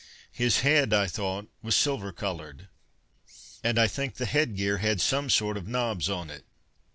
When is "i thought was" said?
0.95-1.75